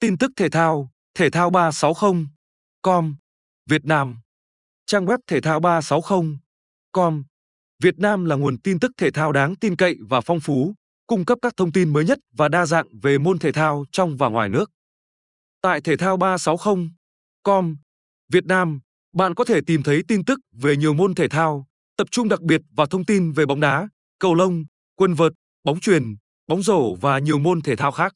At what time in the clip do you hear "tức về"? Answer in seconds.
20.24-20.76